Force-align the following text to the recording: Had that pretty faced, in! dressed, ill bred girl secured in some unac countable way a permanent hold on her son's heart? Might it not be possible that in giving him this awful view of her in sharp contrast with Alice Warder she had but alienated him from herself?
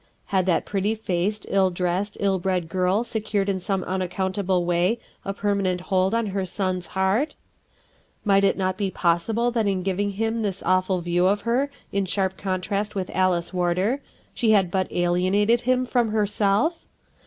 Had 0.33 0.47
that 0.47 0.65
pretty 0.65 0.95
faced, 0.95 1.45
in! 1.45 1.73
dressed, 1.73 2.17
ill 2.19 2.39
bred 2.39 2.67
girl 2.67 3.03
secured 3.03 3.47
in 3.47 3.59
some 3.59 3.83
unac 3.83 4.09
countable 4.09 4.65
way 4.65 4.97
a 5.23 5.31
permanent 5.31 5.79
hold 5.81 6.15
on 6.15 6.25
her 6.33 6.43
son's 6.43 6.87
heart? 6.97 7.35
Might 8.25 8.43
it 8.43 8.57
not 8.57 8.79
be 8.79 8.89
possible 8.89 9.51
that 9.51 9.67
in 9.67 9.83
giving 9.83 10.13
him 10.13 10.41
this 10.41 10.63
awful 10.65 11.01
view 11.01 11.27
of 11.27 11.41
her 11.41 11.69
in 11.91 12.07
sharp 12.07 12.35
contrast 12.35 12.95
with 12.95 13.11
Alice 13.11 13.53
Warder 13.53 14.01
she 14.33 14.49
had 14.53 14.71
but 14.71 14.91
alienated 14.91 15.61
him 15.69 15.85
from 15.85 16.09
herself? 16.09 16.83